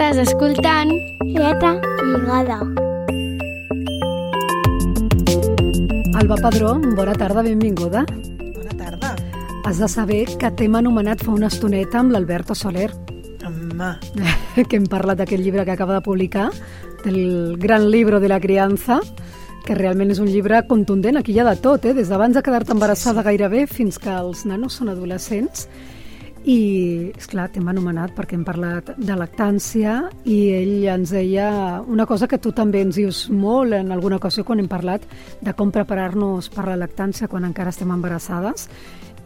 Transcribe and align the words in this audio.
Estàs 0.00 0.30
escoltant 0.32 0.88
Lletra 1.28 1.74
lligada. 2.00 2.56
Alba 6.16 6.38
Padró, 6.40 6.70
bona 6.96 7.12
tarda, 7.12 7.42
benvinguda. 7.44 8.06
Bona 8.08 8.78
tarda. 8.78 9.10
Has 9.68 9.76
de 9.76 9.90
saber 9.92 10.22
que 10.40 10.48
t'hem 10.56 10.80
anomenat 10.80 11.20
fa 11.20 11.34
una 11.34 11.52
estoneta 11.52 12.00
amb 12.00 12.16
l'Alberto 12.16 12.56
Soler, 12.56 12.88
Home, 13.44 13.92
que 14.70 14.80
hem 14.80 14.88
parlat 14.88 15.20
d'aquest 15.20 15.44
llibre 15.44 15.68
que 15.68 15.76
acaba 15.76 15.98
de 15.98 16.06
publicar, 16.08 16.48
del 17.04 17.58
gran 17.60 17.90
libro 17.90 18.24
de 18.24 18.32
la 18.32 18.40
criança, 18.40 19.02
que 19.68 19.76
realment 19.76 20.16
és 20.16 20.24
un 20.24 20.32
llibre 20.32 20.64
contundent. 20.64 21.20
Aquí 21.20 21.36
hi 21.36 21.44
ha 21.44 21.50
de 21.52 21.58
tot, 21.60 21.84
eh? 21.84 21.92
des 21.92 22.08
d'abans 22.08 22.32
de 22.32 22.40
quedar-te 22.40 22.72
embarassada 22.72 23.28
gairebé 23.28 23.66
fins 23.68 24.00
que 24.00 24.16
els 24.16 24.46
nanos 24.48 24.80
són 24.80 24.96
adolescents. 24.96 25.68
I, 26.48 27.12
és 27.12 27.26
clar, 27.28 27.50
t'hem 27.52 27.66
anomenat 27.68 28.14
perquè 28.16 28.32
hem 28.38 28.46
parlat 28.48 28.94
de 28.96 29.16
lactància 29.18 29.98
i 30.24 30.38
ell 30.56 30.86
ens 30.88 31.12
deia 31.12 31.50
una 31.84 32.06
cosa 32.08 32.28
que 32.30 32.38
tu 32.40 32.54
també 32.56 32.80
ens 32.80 32.96
dius 32.96 33.26
molt 33.28 33.76
en 33.76 33.92
alguna 33.92 34.16
ocasió 34.16 34.44
quan 34.48 34.62
hem 34.62 34.70
parlat 34.70 35.04
de 35.44 35.52
com 35.52 35.72
preparar-nos 35.74 36.48
per 36.54 36.64
la 36.70 36.78
lactància 36.80 37.28
quan 37.28 37.44
encara 37.44 37.74
estem 37.74 37.92
embarassades 37.92 38.70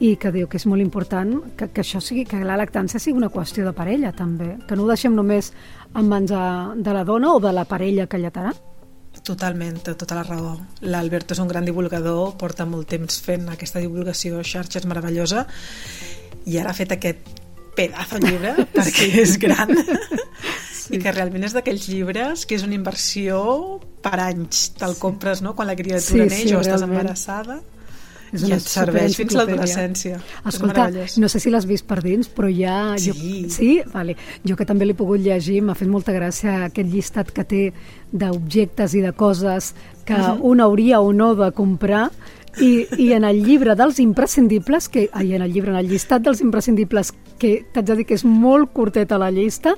i 0.03 0.17
que 0.19 0.33
diu 0.35 0.49
que 0.51 0.59
és 0.59 0.67
molt 0.67 0.83
important 0.83 1.37
que, 1.55 1.69
que 1.71 1.85
això 1.85 2.01
sigui, 2.03 2.25
que 2.27 2.43
la 2.43 2.59
lactància 2.59 2.99
sigui 2.99 3.21
una 3.21 3.31
qüestió 3.31 3.63
de 3.63 3.73
parella 3.77 4.11
també, 4.13 4.57
que 4.67 4.75
no 4.75 4.83
ho 4.83 4.91
deixem 4.91 5.15
només 5.15 5.53
en 5.95 6.11
mans 6.11 6.35
de, 6.35 6.45
de 6.83 6.95
la 6.97 7.05
dona 7.07 7.37
o 7.37 7.41
de 7.41 7.53
la 7.55 7.65
parella 7.65 8.09
que 8.11 8.19
lletarà. 8.19 8.53
totalment, 9.25 9.79
tota 9.85 10.17
la 10.19 10.25
raó. 10.27 10.57
L'Alberto 10.83 11.33
és 11.33 11.39
un 11.39 11.49
gran 11.49 11.65
divulgador, 11.65 12.35
porta 12.37 12.67
molt 12.67 12.89
temps 12.91 13.21
fent 13.23 13.47
aquesta 13.49 13.79
divulgació 13.79 14.43
xarxes 14.43 14.85
meravellosa 14.85 15.47
i 16.47 16.59
ara 16.59 16.71
ha 16.71 16.77
fet 16.77 16.93
aquest 16.93 17.19
pedazo 17.77 18.19
llibre 18.23 18.55
perquè 18.77 19.09
és 19.23 19.37
gran 19.43 19.71
sí. 19.75 20.95
i 20.95 20.99
que 21.03 21.13
realment 21.13 21.45
és 21.49 21.55
d'aquells 21.57 21.89
llibres 21.91 22.47
que 22.47 22.55
és 22.59 22.63
una 22.67 22.75
inversió 22.77 23.81
per 24.05 24.19
anys 24.21 24.71
te'l 24.79 24.95
sí. 24.95 25.01
compres 25.01 25.43
no? 25.43 25.55
quan 25.55 25.67
la 25.71 25.77
criatura 25.77 26.29
Sí, 26.29 26.35
neix 26.35 26.49
sí, 26.51 26.55
o 26.55 26.61
estàs 26.61 26.81
realment. 26.85 27.01
embarassada 27.01 27.61
És 28.35 28.43
i 28.43 28.47
una 28.49 28.57
et 28.59 28.65
serveix 28.67 29.15
fins 29.15 29.35
l'adolescència 29.39 30.17
Escolta, 30.51 30.89
no 31.23 31.29
sé 31.31 31.39
si 31.39 31.51
l'has 31.55 31.67
vist 31.71 31.87
per 31.87 32.01
dins, 32.03 32.27
però 32.29 32.49
ja... 32.51 32.97
Jo, 32.99 33.13
Sí. 33.15 33.45
sí? 33.51 33.69
Vale. 33.93 34.17
Jo 34.43 34.57
que 34.59 34.67
també 34.67 34.89
l'he 34.89 34.97
pogut 34.99 35.21
llegir, 35.23 35.61
m'ha 35.63 35.77
fet 35.79 35.87
molta 35.89 36.11
gràcia 36.13 36.65
aquest 36.65 36.89
llistat 36.91 37.31
que 37.31 37.45
té 37.47 37.61
d'objectes 38.11 38.95
i 38.99 39.05
de 39.05 39.13
coses 39.13 39.75
que 40.05 40.15
uh 40.15 40.35
-huh. 40.35 40.39
un 40.51 40.61
hauria 40.61 41.01
o 41.01 41.13
no 41.13 41.35
de 41.35 41.53
comprar 41.53 42.11
i, 42.61 42.87
i 42.99 43.13
en 43.17 43.25
el 43.25 43.43
llibre 43.45 43.75
dels 43.79 43.99
imprescindibles, 44.03 44.89
que, 44.89 45.09
ai, 45.13 45.35
en 45.35 45.43
el 45.43 45.53
llibre, 45.53 45.73
en 45.73 45.81
el 45.81 45.89
llistat 45.91 46.23
dels 46.23 46.43
imprescindibles, 46.45 47.13
que 47.39 47.57
t'haig 47.73 47.91
de 47.91 47.99
dir 48.01 48.09
que 48.09 48.19
és 48.19 48.25
molt 48.25 48.73
curtet 48.77 49.13
a 49.13 49.19
la 49.19 49.33
llista, 49.35 49.75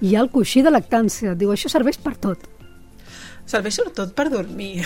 hi 0.00 0.16
ha 0.16 0.24
el 0.24 0.30
coixí 0.30 0.62
de 0.62 0.72
lactància. 0.74 1.34
Diu, 1.38 1.52
això 1.52 1.70
serveix 1.72 1.98
per 2.02 2.16
tot. 2.16 2.50
Serveix 3.46 3.78
sobretot 3.78 4.12
per 4.16 4.28
dormir 4.32 4.82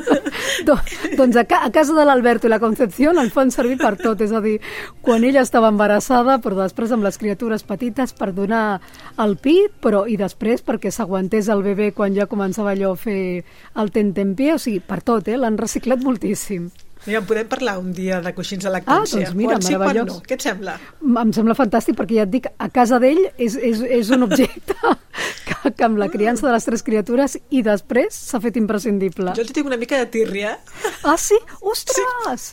Do, 0.66 0.76
doncs 1.16 1.38
a, 1.38 1.44
ca, 1.48 1.62
a 1.66 1.70
casa 1.74 1.94
de 1.96 2.04
l'Alberto 2.06 2.48
i 2.48 2.52
la 2.52 2.60
Concepción 2.62 3.18
el 3.22 3.30
fan 3.34 3.50
servir 3.54 3.78
per 3.80 3.94
tot, 4.00 4.20
és 4.22 4.32
a 4.34 4.42
dir, 4.44 4.58
quan 5.02 5.24
ella 5.26 5.42
estava 5.42 5.70
embarassada, 5.72 6.38
però 6.42 6.58
després 6.58 6.92
amb 6.94 7.06
les 7.06 7.18
criatures 7.18 7.64
petites 7.66 8.14
per 8.18 8.32
donar 8.36 8.80
el 9.22 9.36
pit, 9.42 9.74
però 9.82 10.04
i 10.06 10.18
després 10.20 10.62
perquè 10.66 10.92
s'aguantés 10.92 11.50
el 11.52 11.64
bebè 11.64 11.92
quan 11.96 12.14
ja 12.14 12.28
començava 12.30 12.74
allò 12.74 12.92
a 12.94 13.00
fer 13.00 13.42
el 13.78 13.92
tentempié, 13.94 14.56
o 14.56 14.62
sigui, 14.62 14.82
per 14.84 15.02
tot, 15.02 15.28
eh? 15.28 15.38
l'han 15.40 15.58
reciclat 15.60 16.02
moltíssim. 16.04 16.70
Mira, 17.02 17.18
en 17.18 17.26
podem 17.26 17.48
parlar 17.50 17.80
un 17.80 17.90
dia 17.92 18.20
de 18.22 18.30
coixins 18.34 18.62
de 18.62 18.70
lactància. 18.70 19.24
doncs 19.24 19.34
mira, 19.34 19.56
quan 19.56 19.62
sí, 19.62 19.74
quan 19.74 19.80
meravellós. 19.80 20.20
no. 20.20 20.26
Què 20.28 20.36
et 20.38 20.44
sembla? 20.44 20.76
Em 21.02 21.32
sembla 21.34 21.56
fantàstic 21.58 21.96
perquè 21.98 22.20
ja 22.20 22.26
et 22.28 22.30
dic, 22.30 22.46
a 22.46 22.68
casa 22.70 23.00
d'ell 23.02 23.24
és, 23.38 23.56
és, 23.58 23.82
és 23.82 24.12
un 24.14 24.22
objecte 24.28 24.76
que, 25.76 25.84
amb 25.86 25.98
la 26.00 26.08
criança 26.12 26.46
de 26.46 26.52
les 26.54 26.68
tres 26.68 26.84
criatures 26.86 27.38
i 27.50 27.62
després 27.66 28.14
s'ha 28.30 28.40
fet 28.42 28.58
imprescindible. 28.60 29.34
Jo 29.38 29.46
li 29.46 29.56
tinc 29.56 29.70
una 29.70 29.80
mica 29.80 29.98
de 30.00 30.08
tírria. 30.12 30.56
Ah, 31.02 31.18
sí? 31.18 31.38
Ostres! 31.60 32.52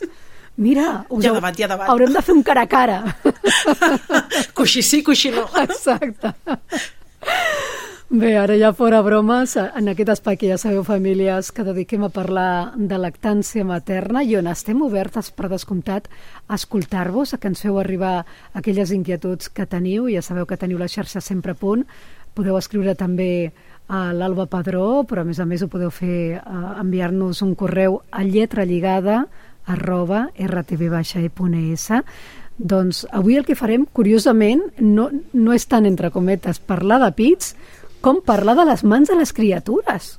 Mira, 0.60 1.06
us 1.08 1.24
debat, 1.24 1.56
hi 1.56 1.64
ha 1.64 1.68
debat. 1.70 1.88
haurem 1.88 2.12
de 2.12 2.20
fer 2.20 2.34
un 2.36 2.42
cara 2.44 2.66
a 2.66 2.68
cara. 2.68 2.98
coixí 4.58 4.82
sí, 4.84 5.00
coixí 5.02 5.30
no. 5.32 5.46
Exacte. 5.64 6.34
Bé, 8.10 8.32
ara 8.36 8.56
ja 8.58 8.72
fora 8.74 8.98
bromes, 9.06 9.52
en 9.54 9.88
aquest 9.92 10.08
espai 10.16 10.34
que 10.36 10.48
ja 10.50 10.56
sabeu, 10.58 10.82
famílies, 10.82 11.52
que 11.54 11.62
dediquem 11.62 12.02
a 12.02 12.10
parlar 12.10 12.72
de 12.74 12.98
lactància 12.98 13.62
materna 13.64 14.24
i 14.26 14.34
on 14.34 14.50
estem 14.50 14.82
obertes, 14.82 15.30
per 15.30 15.46
descomptat, 15.48 16.08
a 16.48 16.58
escoltar-vos, 16.58 17.32
a 17.32 17.38
que 17.38 17.46
ens 17.52 17.62
feu 17.62 17.78
arribar 17.78 18.24
aquelles 18.52 18.90
inquietuds 18.90 19.52
que 19.54 19.68
teniu, 19.70 20.10
ja 20.10 20.24
sabeu 20.26 20.42
que 20.50 20.58
teniu 20.58 20.82
la 20.82 20.90
xarxa 20.90 21.22
sempre 21.22 21.54
a 21.54 21.60
punt, 21.62 21.86
podeu 22.34 22.58
escriure 22.58 22.94
també 22.94 23.52
a 23.90 24.10
l'Alba 24.14 24.46
Padró, 24.46 25.02
però 25.08 25.24
a 25.24 25.28
més 25.28 25.40
a 25.42 25.46
més 25.46 25.62
ho 25.62 25.68
podeu 25.68 25.90
fer, 25.90 26.38
eh, 26.38 26.40
enviar-nos 26.80 27.42
un 27.42 27.56
correu 27.58 28.02
a 28.10 28.22
lletralligada 28.24 29.24
arroba 29.66 30.28
rtv-e.es 30.38 31.90
doncs 32.60 33.06
avui 33.16 33.38
el 33.40 33.46
que 33.48 33.56
farem, 33.56 33.86
curiosament, 33.88 34.60
no, 34.84 35.08
no 35.32 35.54
és 35.56 35.64
tant, 35.66 35.86
entre 35.88 36.10
cometes, 36.12 36.60
parlar 36.60 37.00
de 37.00 37.08
pits 37.16 37.54
com 38.04 38.20
parlar 38.24 38.54
de 38.58 38.66
les 38.68 38.84
mans 38.84 39.08
de 39.08 39.16
les 39.16 39.32
criatures. 39.32 40.18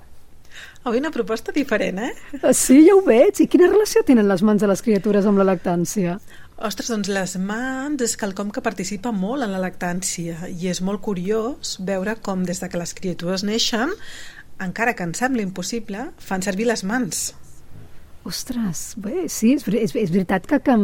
Avui 0.82 0.98
una 0.98 1.12
proposta 1.14 1.54
diferent, 1.54 2.00
eh? 2.02 2.12
Sí, 2.58 2.80
ja 2.88 2.96
ho 2.98 3.04
veig. 3.06 3.44
I 3.44 3.48
quina 3.50 3.70
relació 3.70 4.02
tenen 4.06 4.26
les 4.30 4.42
mans 4.42 4.62
de 4.62 4.70
les 4.70 4.82
criatures 4.82 5.28
amb 5.30 5.38
la 5.38 5.46
lactància? 5.52 6.18
Ostres, 6.62 6.92
doncs 6.94 7.10
les 7.10 7.36
mans 7.42 8.02
és 8.06 8.14
quelcom 8.22 8.52
que 8.54 8.62
participa 8.62 9.10
molt 9.16 9.42
en 9.42 9.54
la 9.54 9.62
lactància 9.64 10.46
i 10.52 10.68
és 10.70 10.82
molt 10.86 11.02
curiós 11.02 11.80
veure 11.88 12.14
com 12.22 12.44
des 12.46 12.62
de 12.62 12.70
que 12.70 12.78
les 12.78 12.94
criatures 12.94 13.42
neixen, 13.48 13.94
encara 14.62 14.94
que 14.94 15.08
ens 15.08 15.24
sembli 15.24 15.42
impossible, 15.42 16.12
fan 16.22 16.46
servir 16.46 16.68
les 16.70 16.84
mans. 16.86 17.32
Ostres, 18.30 18.92
bé, 19.02 19.26
sí, 19.26 19.56
és, 19.58 19.66
és, 19.66 19.96
és 19.96 20.14
veritat 20.14 20.46
que... 20.48 20.62
que 20.62 20.78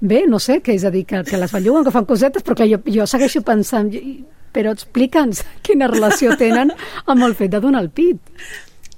Bé, 0.00 0.20
no 0.30 0.38
sé, 0.38 0.60
que 0.62 0.76
és 0.76 0.84
a 0.86 0.92
dir, 0.94 1.00
que, 1.10 1.24
que 1.26 1.38
les 1.40 1.50
belluguen, 1.50 1.82
que 1.82 1.90
fan 1.90 2.04
cosetes, 2.06 2.44
però 2.46 2.54
que 2.60 2.68
jo, 2.70 2.78
jo 2.86 3.06
segueixo 3.10 3.42
pensant... 3.42 3.90
Però 4.54 4.70
explica'ns 4.72 5.42
quina 5.66 5.88
relació 5.90 6.36
tenen 6.38 6.70
amb 7.04 7.26
el 7.26 7.34
fet 7.38 7.50
de 7.50 7.58
donar 7.60 7.82
el 7.82 7.90
pit. 7.90 8.20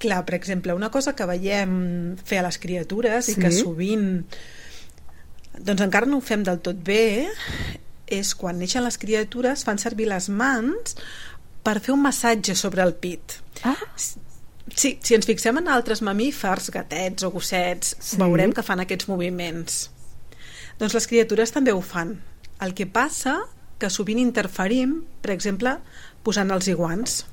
Clar, 0.01 0.21
per 0.29 0.37
exemple, 0.37 0.77
una 0.77 0.91
cosa 0.93 1.15
que 1.17 1.25
veiem 1.29 1.73
fer 2.21 2.43
a 2.43 2.45
les 2.47 2.61
criatures 2.61 3.31
Sí. 3.31 3.33
i 3.33 3.41
que 3.41 3.51
sovint 3.57 4.11
doncs 5.59 5.83
encara 5.83 6.07
no 6.07 6.19
ho 6.19 6.25
fem 6.25 6.43
del 6.47 6.61
tot 6.65 6.77
bé 6.87 7.27
és 8.07 8.35
quan 8.35 8.59
neixen 8.59 8.85
les 8.85 8.99
criatures 8.99 9.65
fan 9.67 9.79
servir 9.79 10.07
les 10.11 10.29
mans 10.29 10.97
per 11.63 11.79
fer 11.81 11.93
un 11.95 12.03
massatge 12.03 12.55
sobre 12.57 12.83
el 12.83 12.95
pit. 12.95 13.41
Ah, 13.65 13.77
Sí, 14.77 14.99
si 15.03 15.17
ens 15.17 15.27
fixem 15.27 15.57
en 15.59 15.67
altres 15.69 15.99
mamífers, 16.01 16.69
gatets 16.71 17.25
o 17.27 17.31
gossets, 17.35 17.97
Sí. 17.99 18.17
veurem 18.21 18.53
que 18.55 18.63
fan 18.63 18.79
aquests 18.79 19.09
moviments. 19.09 19.91
Doncs 20.79 20.95
les 20.95 21.07
criatures 21.11 21.51
també 21.51 21.73
ho 21.73 21.81
fan. 21.81 22.21
El 22.61 22.73
que 22.75 22.87
passa 22.87 23.41
que 23.79 23.91
sovint 23.91 24.19
interferim, 24.21 25.03
per 25.21 25.33
exemple, 25.33 25.75
posant 26.23 26.51
els 26.53 26.69
iguans. 26.69 27.27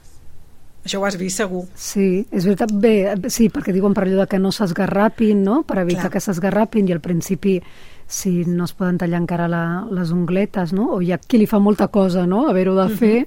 Això 0.84 0.98
ho 1.00 1.06
has 1.06 1.18
vist 1.18 1.38
segur. 1.38 1.68
Sí, 1.76 2.26
és 2.32 2.46
veritat. 2.46 2.72
Bé, 2.74 3.14
sí, 3.30 3.50
perquè 3.50 3.72
diuen 3.72 3.94
per 3.94 4.06
allò 4.08 4.26
que 4.28 4.40
no 4.40 4.52
s'esgarrapin, 4.52 5.44
no?, 5.44 5.62
per 5.64 5.78
evitar 5.80 6.08
Clar. 6.10 6.12
que 6.14 6.20
s'esgarrapin, 6.22 6.88
i 6.88 6.94
al 6.94 7.02
principi 7.02 7.62
si 8.08 8.46
no 8.48 8.64
es 8.64 8.74
poden 8.74 8.98
tallar 8.98 9.20
encara 9.20 9.50
la, 9.52 9.64
les 9.92 10.14
ungletes, 10.16 10.72
no?, 10.74 10.88
o 10.96 11.02
hi 11.04 11.12
ha 11.12 11.20
qui 11.20 11.42
li 11.42 11.48
fa 11.50 11.60
molta 11.60 11.90
cosa, 11.92 12.24
no?, 12.26 12.46
haver-ho 12.48 12.74
de 12.78 12.88
fer, 12.96 13.18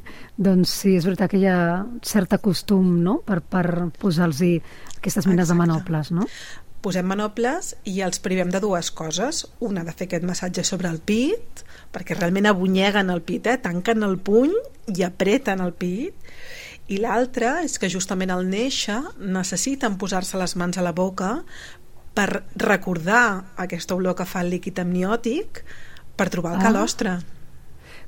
doncs 0.41 0.73
sí, 0.83 0.95
és 0.97 1.05
veritat 1.05 1.35
que 1.35 1.43
hi 1.43 1.47
ha 1.53 1.85
cert 2.01 2.39
costum, 2.41 2.97
no?, 3.05 3.19
per, 3.27 3.43
per 3.45 3.93
posar-los 4.01 4.41
aquestes 4.97 5.29
menes 5.29 5.49
de 5.49 5.55
Exacte. 5.55 5.61
manoples, 5.61 6.13
no? 6.17 6.27
Posem 6.81 7.05
manoples 7.05 7.75
i 7.85 7.99
els 8.01 8.23
privem 8.25 8.49
de 8.49 8.61
dues 8.61 8.89
coses. 8.97 9.43
Una, 9.61 9.83
de 9.85 9.93
fer 9.93 10.07
aquest 10.09 10.25
massatge 10.25 10.65
sobre 10.65 10.89
el 10.89 11.03
pit, 11.05 11.61
perquè 11.93 12.17
realment 12.17 12.49
abunyeguen 12.49 13.13
el 13.13 13.21
pit, 13.21 13.51
eh? 13.53 13.59
tanquen 13.61 14.07
el 14.07 14.17
puny 14.17 14.55
i 14.89 15.05
apreten 15.05 15.61
el 15.61 15.75
pit. 15.77 16.17
I 16.91 16.97
l'altra 16.99 17.61
és 17.63 17.77
que 17.79 17.91
justament 17.93 18.33
al 18.35 18.49
néixer 18.51 18.97
necessiten 19.21 19.99
posar-se 20.01 20.41
les 20.41 20.57
mans 20.59 20.81
a 20.81 20.83
la 20.83 20.95
boca 20.97 21.43
per 22.21 22.43
recordar 22.61 23.53
aquesta 23.57 23.97
olor 23.97 24.15
que 24.19 24.27
fa 24.29 24.43
el 24.45 24.51
líquid 24.53 24.79
amniòtic 24.83 25.63
per 26.17 26.29
trobar 26.29 26.55
el 26.59 26.61
Ah. 26.61 26.63
calostre. 26.69 27.19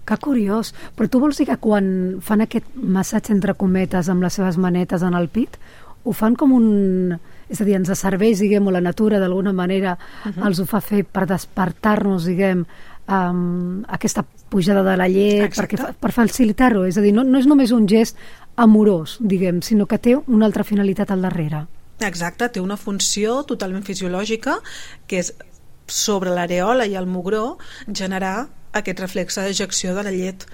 Que 0.05 0.17
curiós. 0.19 0.75
Però 0.97 1.09
tu 1.09 1.21
vols 1.21 1.39
dir 1.39 1.47
que 1.47 1.57
quan 1.57 2.19
fan 2.21 2.41
aquest 2.43 2.67
massatge 2.77 3.33
entre 3.33 3.55
cometes 3.55 4.09
amb 4.11 4.23
les 4.23 4.35
seves 4.35 4.59
manetes 4.59 5.03
en 5.03 5.15
el 5.15 5.29
pit, 5.29 5.57
ho 6.05 6.13
fan 6.13 6.35
com 6.37 6.53
un... 6.53 7.19
És 7.49 7.61
a 7.61 7.65
dir, 7.65 7.75
ens 7.77 7.89
serveix, 7.99 8.39
diguem, 8.41 8.65
la 8.73 8.81
natura 8.81 9.19
d'alguna 9.21 9.53
manera 9.53 9.99
els 10.45 10.59
ho 10.59 10.65
fa 10.67 10.81
fer 10.81 11.05
per 11.05 11.27
despertar-nos, 11.27 12.25
diguem, 12.25 12.65
um, 13.09 13.85
aquesta 13.89 14.25
pujada 14.49 14.83
de 14.83 14.97
la 14.97 15.07
llet, 15.09 15.45
Exacte. 15.45 15.77
perquè 15.77 15.95
per 16.01 16.13
facilitar-ho. 16.13 16.85
És 16.85 16.97
a 16.99 17.01
dir, 17.05 17.13
no, 17.13 17.23
no 17.25 17.39
és 17.39 17.47
només 17.47 17.71
un 17.71 17.87
gest 17.87 18.17
amorós, 18.57 19.19
diguem, 19.21 19.61
sinó 19.63 19.87
que 19.87 19.99
té 19.99 20.17
una 20.27 20.47
altra 20.47 20.65
finalitat 20.65 21.11
al 21.11 21.23
darrere. 21.23 21.67
Exacte, 22.03 22.49
té 22.49 22.61
una 22.61 22.77
funció 22.77 23.43
totalment 23.49 23.85
fisiològica 23.87 24.59
que 25.07 25.19
és 25.23 25.33
sobre 25.87 26.31
l'areola 26.31 26.87
i 26.87 26.95
el 26.97 27.07
mugró 27.07 27.59
generar 27.93 28.49
aquest 28.73 29.01
reflex 29.01 29.37
d'ejecció 29.37 29.95
de 29.95 30.03
la 30.07 30.11
llet. 30.13 30.47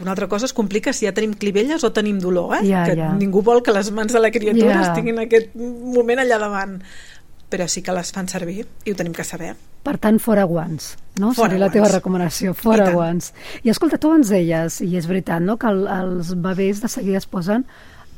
una 0.00 0.12
altra 0.12 0.28
cosa 0.28 0.46
es 0.46 0.54
complica 0.56 0.94
si 0.94 1.04
ja 1.04 1.12
tenim 1.12 1.34
clivelles 1.34 1.82
o 1.84 1.90
tenim 1.92 2.18
dolor, 2.18 2.54
eh? 2.56 2.60
Ja, 2.70 2.86
que 2.86 2.94
ja. 2.96 3.10
ningú 3.12 3.42
vol 3.44 3.62
que 3.62 3.70
les 3.70 3.90
mans 3.92 4.10
de 4.14 4.18
la 4.20 4.30
criatura 4.30 4.72
Ja. 4.78 4.82
estiguin 4.88 5.18
en 5.18 5.26
aquest 5.26 5.54
moment 5.54 6.18
allà 6.22 6.38
davant. 6.40 6.78
Però 7.50 7.66
sí 7.68 7.82
que 7.82 7.92
les 7.92 8.10
fan 8.10 8.26
servir 8.28 8.64
i 8.86 8.92
ho 8.92 8.96
tenim 8.96 9.12
que 9.12 9.24
saber. 9.24 9.56
Per 9.82 9.98
tant, 9.98 10.18
fora 10.18 10.44
guants, 10.44 10.96
no? 11.18 11.34
Fora 11.34 11.50
Seria 11.50 11.66
la 11.66 11.70
teva 11.70 11.84
guants. 11.84 11.94
recomanació, 11.96 12.50
I 12.52 12.54
fora 12.54 12.84
tant. 12.84 12.94
guants. 12.94 13.32
I 13.62 13.68
escolta, 13.70 13.98
tu 13.98 14.14
ens 14.14 14.28
deies, 14.30 14.80
i 14.80 14.96
és 14.96 15.06
veritat, 15.06 15.42
no?, 15.42 15.58
que 15.58 15.66
el, 15.68 15.86
els 15.86 16.32
bebès 16.34 16.80
de 16.80 16.88
seguida 16.88 17.18
es 17.18 17.26
posen 17.26 17.66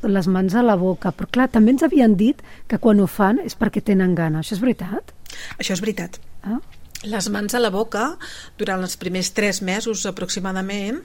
les 0.09 0.27
mans 0.27 0.55
a 0.55 0.63
la 0.65 0.75
boca, 0.79 1.11
però 1.15 1.29
clar, 1.31 1.49
també 1.53 1.73
ens 1.75 1.83
havien 1.85 2.15
dit 2.19 2.39
que 2.67 2.79
quan 2.81 2.99
ho 2.99 3.07
fan 3.07 3.41
és 3.43 3.57
perquè 3.59 3.83
tenen 3.83 4.15
gana. 4.15 4.43
Això 4.43 4.57
és 4.57 4.63
veritat? 4.63 5.13
Això 5.57 5.75
és 5.77 5.81
veritat. 5.83 6.19
Ah? 6.43 6.59
Les 7.03 7.27
mans 7.29 7.55
a 7.55 7.59
la 7.59 7.71
boca, 7.73 8.13
durant 8.57 8.83
els 8.83 8.95
primers 8.99 9.33
tres 9.35 9.61
mesos 9.61 10.05
aproximadament, 10.07 11.01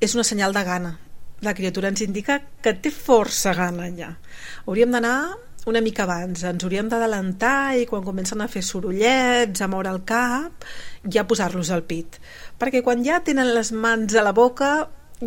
és 0.00 0.16
una 0.16 0.26
senyal 0.26 0.52
de 0.52 0.64
gana. 0.66 0.96
La 1.42 1.54
criatura 1.54 1.88
ens 1.90 2.02
indica 2.04 2.38
que 2.62 2.74
té 2.78 2.92
força 2.94 3.54
gana 3.56 3.88
ja. 3.96 4.12
Hauríem 4.66 4.92
d'anar 4.94 5.16
una 5.66 5.80
mica 5.80 6.04
abans, 6.04 6.42
ens 6.42 6.64
hauríem 6.64 6.88
d'adelantar 6.90 7.76
i 7.78 7.86
quan 7.86 8.02
comencen 8.02 8.42
a 8.42 8.48
fer 8.50 8.64
sorollets, 8.66 9.62
a 9.62 9.68
moure 9.70 9.92
el 9.92 10.02
cap, 10.06 10.66
ja 11.06 11.26
posar-los 11.28 11.70
al 11.70 11.84
pit. 11.86 12.18
Perquè 12.58 12.82
quan 12.82 13.04
ja 13.06 13.20
tenen 13.22 13.52
les 13.54 13.70
mans 13.72 14.14
a 14.18 14.24
la 14.26 14.34
boca, 14.34 14.72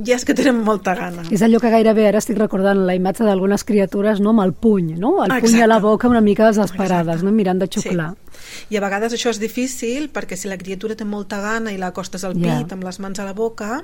ja 0.03 0.15
és 0.17 0.25
que 0.27 0.33
tenen 0.35 0.57
molta 0.65 0.93
gana. 0.97 1.23
És 1.31 1.41
allò 1.45 1.59
que 1.63 1.69
gairebé 1.71 2.07
ara 2.09 2.19
estic 2.19 2.37
recordant 2.37 2.81
la 2.87 2.95
imatge 2.97 3.23
d'algunes 3.23 3.63
criatures 3.63 4.19
no, 4.19 4.33
amb 4.35 4.43
el 4.43 4.51
puny, 4.53 4.95
no? 4.99 5.23
El 5.23 5.29
puny 5.31 5.37
Exacte. 5.55 5.63
a 5.63 5.67
la 5.67 5.79
boca 5.79 6.09
una 6.11 6.21
mica 6.21 6.47
desesperades, 6.49 7.07
Exacte. 7.21 7.25
no? 7.25 7.31
mirant 7.31 7.59
de 7.61 7.69
xuclar. 7.69 8.09
Sí. 8.15 8.65
I 8.75 8.77
a 8.77 8.81
vegades 8.83 9.13
això 9.15 9.31
és 9.31 9.39
difícil 9.39 10.09
perquè 10.11 10.35
si 10.35 10.49
la 10.51 10.57
criatura 10.57 10.95
té 10.99 11.05
molta 11.05 11.39
gana 11.41 11.71
i 11.71 11.77
la 11.77 11.87
acostes 11.93 12.23
al 12.23 12.35
Ja. 12.35 12.59
pit 12.59 12.73
amb 12.73 12.83
les 12.83 12.99
mans 12.99 13.19
a 13.19 13.25
la 13.25 13.33
boca, 13.33 13.83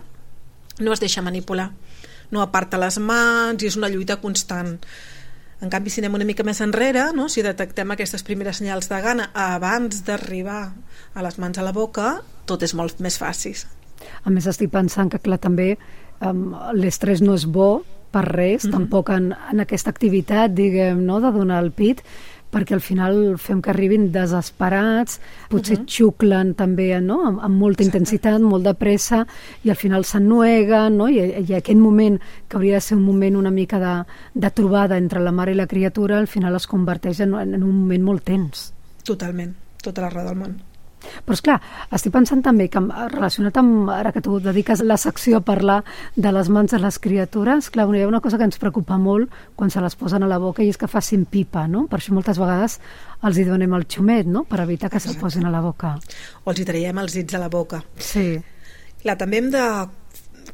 no 0.80 0.94
es 0.94 1.00
deixa 1.00 1.22
manipular. 1.22 1.72
No 2.32 2.42
aparta 2.42 2.78
les 2.78 2.98
mans 3.00 3.64
i 3.64 3.68
és 3.68 3.76
una 3.78 3.90
lluita 3.90 4.18
constant. 4.22 4.80
En 5.62 5.70
canvi, 5.70 5.90
si 5.90 6.02
anem 6.02 6.16
una 6.16 6.26
mica 6.26 6.44
més 6.44 6.60
enrere, 6.62 7.12
no? 7.14 7.30
si 7.30 7.42
detectem 7.44 7.92
aquestes 7.92 8.24
primeres 8.24 8.58
senyals 8.58 8.90
de 8.90 9.00
gana 9.02 9.30
abans 9.34 10.04
d'arribar 10.06 10.74
a 11.14 11.22
les 11.22 11.38
mans 11.38 11.58
a 11.58 11.62
la 11.62 11.72
boca, 11.72 12.22
tot 12.46 12.64
és 12.64 12.74
molt 12.74 13.00
més 13.00 13.20
fàcil. 13.20 13.56
A 14.24 14.30
més, 14.30 14.48
estic 14.48 14.70
pensant 14.72 15.10
que, 15.10 15.20
clar, 15.20 15.38
també 15.40 15.78
um, 16.22 16.54
l'estrès 16.74 17.22
no 17.22 17.34
és 17.34 17.46
bo 17.46 17.84
per 18.12 18.26
res, 18.28 18.66
Mhm. 18.66 18.72
tampoc 18.72 19.10
en, 19.10 19.34
en 19.52 19.60
aquesta 19.60 19.90
activitat, 19.90 20.52
diguem, 20.54 21.06
no?, 21.06 21.20
de 21.22 21.32
donar 21.32 21.64
el 21.64 21.72
pit, 21.72 22.02
perquè 22.52 22.74
al 22.74 22.82
final 22.82 23.38
fem 23.40 23.62
que 23.62 23.70
arribin 23.72 24.12
desesperats, 24.12 25.22
potser 25.50 25.80
Mhm. 25.80 25.86
xuclen 25.88 26.54
també 26.54 27.00
no? 27.00 27.26
amb, 27.26 27.40
amb 27.40 27.56
molta 27.56 27.84
intensitat, 27.84 28.42
molt 28.42 28.66
de 28.66 28.74
pressa, 28.74 29.26
i 29.64 29.70
al 29.70 29.78
final 29.78 30.04
s'ennueguen, 30.04 30.98
no? 30.98 31.08
I, 31.08 31.46
i 31.48 31.54
aquest 31.54 31.80
moment, 31.80 32.20
que 32.50 32.58
hauria 32.58 32.76
de 32.76 32.82
ser 32.82 32.98
un 32.98 33.04
moment 33.06 33.38
una 33.38 33.52
mica 33.52 33.80
de, 33.80 34.04
de 34.34 34.52
trobada 34.52 34.98
entre 34.98 35.22
la 35.22 35.32
mare 35.32 35.54
i 35.54 35.56
la 35.56 35.66
criatura, 35.68 36.20
al 36.20 36.28
final 36.28 36.54
es 36.56 36.68
converteix 36.68 37.22
en, 37.22 37.34
en 37.36 37.64
un 37.64 37.72
moment 37.86 38.04
molt 38.04 38.24
tens. 38.26 38.74
Totalment, 39.04 39.56
tota 39.82 40.02
la 40.02 40.10
raó 40.10 40.26
del 40.28 40.36
món. 40.36 40.58
Però, 41.02 41.34
és 41.34 41.42
clar, 41.42 41.58
estic 41.92 42.14
pensant 42.14 42.44
també 42.46 42.68
que 42.70 42.78
amb- 42.80 42.94
relacionat 43.12 43.58
amb, 43.58 43.90
ara 43.90 44.12
que 44.14 44.22
tu 44.22 44.40
dediques 44.40 44.82
la 44.86 44.98
secció 45.02 45.38
a 45.38 45.46
parlar 45.46 45.84
de 46.16 46.32
les 46.32 46.50
mans 46.50 46.72
de 46.72 46.80
les 46.80 47.00
criatures, 47.00 47.70
clar, 47.74 47.88
hi 47.96 48.04
ha 48.04 48.08
una 48.08 48.22
cosa 48.22 48.38
que 48.38 48.46
ens 48.46 48.58
preocupa 48.62 48.98
molt 49.02 49.32
quan 49.56 49.70
se 49.74 49.82
les 49.82 49.96
posen 49.96 50.24
a 50.24 50.28
la 50.30 50.38
boca 50.40 50.64
i 50.64 50.70
és 50.70 50.78
que 50.78 50.88
facin 50.88 51.26
pipa, 51.26 51.68
no? 51.68 51.88
Per 51.88 52.00
això 52.00 52.14
moltes 52.14 52.38
vegades 52.40 52.80
els 53.24 53.38
hi 53.38 53.46
donem 53.46 53.74
el 53.74 53.88
xumet, 53.88 54.26
no? 54.28 54.44
Per 54.46 54.60
evitar 54.62 54.90
que 54.90 55.00
se'l 55.00 55.18
posin 55.20 55.46
a 55.46 55.52
la 55.54 55.62
boca. 55.62 55.98
O 56.44 56.52
els 56.52 56.60
hi 56.62 56.66
traiem 56.66 56.98
els 57.02 57.14
dits 57.14 57.34
a 57.34 57.40
la 57.42 57.50
boca. 57.50 57.84
Sí, 57.98 58.40
Clar, 59.02 59.16
també 59.18 59.40
hem 59.42 59.48
de 59.50 59.62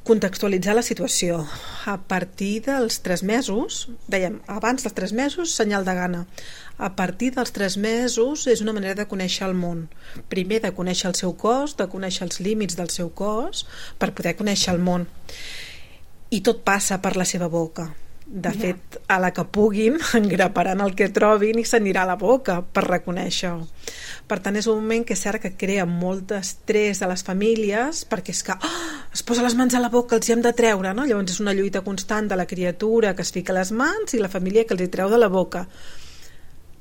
contextualitzar 0.08 0.76
la 0.76 0.84
situació. 0.86 1.42
A 1.86 1.98
partir 1.98 2.62
dels 2.66 3.02
3 3.04 3.24
mesos, 3.28 3.90
dèiem, 4.08 4.40
abans 4.48 4.84
dels 4.84 4.96
3 4.96 5.14
mesos, 5.14 5.52
senyal 5.56 5.84
de 5.88 5.96
gana. 5.98 6.22
A 6.78 6.96
partir 6.96 7.32
dels 7.34 7.52
3 7.52 7.78
mesos 7.82 8.46
és 8.46 8.62
una 8.62 8.74
manera 8.74 8.94
de 9.00 9.08
conèixer 9.10 9.48
el 9.48 9.56
món. 9.58 9.88
Primer 10.30 10.60
de 10.62 10.74
conèixer 10.78 11.10
el 11.10 11.16
seu 11.18 11.34
cos, 11.34 11.74
de 11.78 11.88
conèixer 11.90 12.28
els 12.28 12.40
límits 12.40 12.78
del 12.78 12.92
seu 12.94 13.10
cos, 13.10 13.66
per 13.98 14.14
poder 14.14 14.36
conèixer 14.38 14.76
el 14.76 14.84
món. 14.86 15.08
I 16.30 16.44
tot 16.46 16.62
passa 16.68 17.00
per 17.02 17.16
la 17.18 17.26
seva 17.26 17.48
boca. 17.50 17.96
De 18.28 18.52
Ja. 18.52 18.60
fet, 18.60 18.98
a 19.08 19.18
la 19.24 19.32
que 19.32 19.46
puguin, 19.46 19.98
engraparan 20.14 20.82
el 20.82 20.94
que 20.94 21.10
trobin 21.10 21.58
i 21.58 21.66
s'anirà 21.66 22.04
a 22.04 22.12
la 22.12 22.16
boca 22.20 22.62
per 22.62 22.84
reconèixer-ho. 22.84 23.66
Per 24.28 24.40
tant, 24.44 24.58
és 24.60 24.68
un 24.68 24.76
moment 24.82 25.06
que 25.08 25.16
és 25.16 25.22
cert 25.24 25.42
que 25.42 25.56
crea 25.56 25.86
molt 25.86 26.28
d'estrès 26.30 27.02
a 27.02 27.08
les 27.08 27.24
famílies 27.24 28.04
perquè 28.06 28.36
és 28.36 28.44
que 28.44 28.54
oh, 28.54 28.74
es 29.16 29.24
posa 29.24 29.42
les 29.42 29.56
mans 29.56 29.74
a 29.74 29.80
la 29.80 29.90
boca, 29.90 30.18
els 30.20 30.28
hi 30.28 30.34
hem 30.36 30.44
de 30.44 30.52
treure, 30.54 30.94
no? 30.94 31.06
Llavors 31.08 31.32
és 31.32 31.40
una 31.40 31.54
lluita 31.56 31.82
constant 31.82 32.28
de 32.28 32.36
la 32.36 32.46
criatura 32.46 33.16
que 33.16 33.24
es 33.24 33.32
fica 33.32 33.56
les 33.56 33.72
mans 33.72 34.14
i 34.14 34.20
la 34.20 34.30
família 34.30 34.66
que 34.68 34.76
els 34.76 34.84
hi 34.84 34.92
treu 34.92 35.10
de 35.10 35.18
la 35.18 35.32
boca 35.32 35.66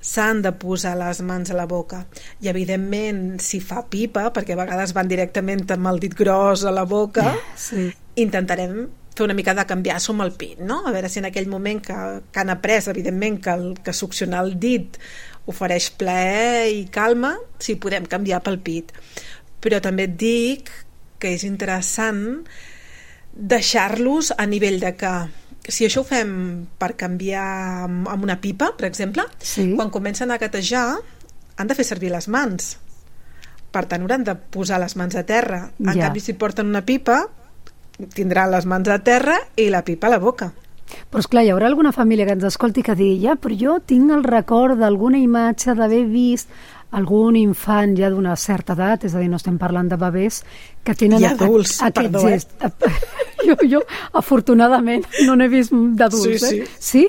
s'han 0.07 0.43
de 0.45 0.53
posar 0.55 0.95
les 1.01 1.23
mans 1.27 1.51
a 1.51 1.57
la 1.59 1.67
boca 1.67 2.05
i 2.45 2.51
evidentment 2.53 3.41
si 3.43 3.59
fa 3.61 3.83
pipa 3.91 4.29
perquè 4.35 4.55
a 4.55 4.61
vegades 4.63 4.95
van 4.95 5.11
directament 5.11 5.67
amb 5.75 5.91
el 5.91 5.99
dit 6.05 6.15
gros 6.15 6.63
a 6.65 6.75
la 6.75 6.87
boca 6.87 7.33
sí. 7.59 7.89
intentarem 8.23 8.87
fer 9.17 9.25
una 9.25 9.35
mica 9.35 9.55
de 9.57 9.65
canviar-s'ho 9.65 10.13
amb 10.13 10.27
el 10.27 10.35
pit, 10.37 10.59
no? 10.61 10.83
A 10.85 10.93
veure 10.93 11.09
si 11.09 11.23
en 11.23 11.31
aquell 11.31 11.49
moment 11.49 11.81
que, 11.83 11.97
que 12.31 12.43
han 12.43 12.53
après, 12.53 12.85
evidentment, 12.93 13.39
que, 13.41 13.55
el, 13.57 13.71
que 13.83 13.95
succionar 13.97 14.43
el 14.45 14.59
dit 14.61 14.99
ofereix 15.49 15.89
plaer 15.97 16.69
i 16.75 16.83
calma, 16.93 17.33
si 17.63 17.79
podem 17.81 18.05
canviar 18.11 18.43
pel 18.45 18.61
pit. 18.61 18.93
Però 19.65 19.81
també 19.81 20.05
et 20.11 20.19
dic 20.21 20.69
que 21.23 21.33
és 21.33 21.47
interessant 21.49 22.45
deixar-los 23.33 24.35
a 24.37 24.47
nivell 24.49 24.79
de 24.85 24.93
que 25.01 25.15
si 25.69 25.85
això 25.87 26.01
ho 26.01 26.05
fem 26.05 26.67
per 26.79 26.95
canviar 26.97 27.85
amb 27.85 28.23
una 28.23 28.41
pipa, 28.41 28.73
per 28.77 28.87
exemple, 28.87 29.25
Sí. 29.39 29.73
quan 29.77 29.91
comencen 29.91 30.31
a 30.31 30.39
gatejar 30.39 30.97
han 31.57 31.67
de 31.69 31.75
fer 31.75 31.85
servir 31.85 32.11
les 32.11 32.29
mans. 32.29 32.79
Per 33.73 33.85
tant, 33.87 34.03
hauran 34.03 34.25
de 34.25 34.35
posar 34.35 34.79
les 34.81 34.95
mans 34.97 35.15
a 35.17 35.25
terra. 35.25 35.71
En 35.81 35.95
Ja. 35.95 36.07
canvi, 36.07 36.21
si 36.21 36.33
porten 36.35 36.67
una 36.67 36.85
pipa, 36.85 37.29
tindran 38.15 38.51
les 38.51 38.67
mans 38.67 38.89
a 38.89 38.99
terra 39.01 39.37
i 39.57 39.69
la 39.71 39.83
pipa 39.85 40.07
a 40.07 40.11
la 40.11 40.19
boca. 40.19 40.53
Però, 41.11 41.19
esclar, 41.19 41.43
hi 41.45 41.51
haurà 41.51 41.67
alguna 41.67 41.91
família 41.93 42.25
que 42.27 42.33
ens 42.33 42.45
escolti 42.45 42.83
que 42.83 42.95
digui 42.95 43.21
ja, 43.27 43.35
però 43.35 43.57
jo 43.59 43.81
tinc 43.85 44.11
el 44.13 44.23
record 44.23 44.79
d'alguna 44.79 45.19
imatge 45.19 45.75
d'haver 45.75 46.05
vist 46.07 46.49
algun 46.93 47.35
infant 47.37 47.97
ja 47.99 48.09
d'una 48.09 48.37
certa 48.37 48.75
edat, 48.75 49.05
és 49.05 49.15
a 49.15 49.19
dir, 49.19 49.29
no 49.29 49.37
estem 49.37 49.59
parlant 49.59 49.89
de 49.91 49.97
bebès, 49.97 50.45
que 50.85 50.95
tenen 50.95 51.21
I 51.21 51.25
adults, 51.25 51.83
aquest 51.83 51.97
perdó, 51.97 52.29
eh? 52.29 52.39
Jo, 53.45 53.57
jo, 53.69 53.81
afortunadament, 54.17 55.05
no 55.27 55.35
n'he 55.37 55.49
vist 55.53 55.73
d'adults, 55.73 56.41
Sí, 56.41 56.49
sí. 56.49 56.61
eh? 56.61 56.69
Sí? 56.79 57.03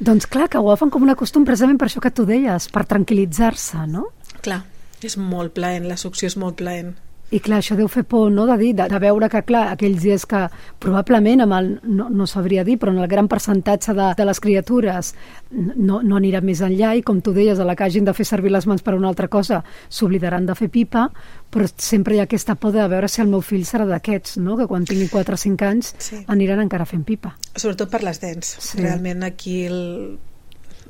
Doncs 0.00 0.26
clar, 0.26 0.48
que 0.48 0.58
ho 0.58 0.66
agafen 0.70 0.90
com 0.90 1.02
una 1.04 1.14
costum 1.14 1.44
precisament 1.44 1.78
per 1.78 1.86
això 1.90 2.00
que 2.00 2.10
tu 2.10 2.24
deies, 2.26 2.66
per 2.72 2.86
tranquil·litzar-se, 2.88 3.84
no? 3.86 4.08
Clar, 4.40 4.62
és 5.04 5.16
molt 5.20 5.52
plaent, 5.56 5.86
la 5.88 5.96
succió 6.00 6.26
és 6.30 6.36
molt 6.40 6.56
plaent. 6.56 6.94
I 7.30 7.38
clar, 7.38 7.60
això 7.60 7.76
deu 7.78 7.86
fer 7.86 8.02
por, 8.10 8.30
no?, 8.34 8.42
de 8.48 8.56
dir, 8.58 8.72
de, 8.74 8.88
de 8.90 8.98
veure 8.98 9.28
que, 9.30 9.42
clar, 9.46 9.68
aquells 9.70 10.02
dies 10.02 10.24
que 10.26 10.40
probablement 10.82 11.44
amb 11.44 11.54
el, 11.54 11.68
no, 11.86 12.08
no 12.10 12.26
sabria 12.26 12.64
dir, 12.66 12.74
però 12.82 12.90
en 12.90 12.98
el 12.98 13.06
gran 13.06 13.28
percentatge 13.30 13.94
de, 13.94 14.08
de 14.18 14.24
les 14.26 14.40
criatures 14.42 15.12
no, 15.54 16.00
no 16.02 16.16
anirà 16.18 16.40
més 16.42 16.62
enllà 16.66 16.96
i, 16.98 17.04
com 17.06 17.20
tu 17.22 17.30
deies, 17.36 17.60
a 17.62 17.66
la 17.68 17.76
que 17.78 17.84
hagin 17.86 18.08
de 18.08 18.14
fer 18.16 18.26
servir 18.26 18.50
les 18.50 18.66
mans 18.66 18.82
per 18.82 18.96
una 18.98 19.06
altra 19.12 19.28
cosa, 19.30 19.60
s'oblidaran 19.88 20.46
de 20.48 20.56
fer 20.58 20.70
pipa, 20.74 21.06
però 21.50 21.68
sempre 21.76 22.16
hi 22.16 22.22
ha 22.22 22.26
aquesta 22.26 22.56
por 22.58 22.74
de 22.74 22.86
veure 22.90 23.08
si 23.08 23.22
el 23.22 23.30
meu 23.30 23.44
fill 23.46 23.62
serà 23.68 23.86
d'aquests, 23.86 24.38
no?, 24.42 24.56
que 24.58 24.66
quan 24.66 24.84
tingui 24.88 25.06
4 25.12 25.38
o 25.38 25.40
5 25.44 25.68
anys 25.70 25.94
Sí. 26.00 26.24
aniran 26.26 26.60
encara 26.66 26.86
fent 26.88 27.04
pipa. 27.06 27.36
Sobretot 27.54 27.90
per 27.90 28.02
les 28.02 28.18
dents. 28.20 28.56
Sí. 28.58 28.80
Realment 28.82 29.22
aquí 29.22 29.64
el, 29.68 30.18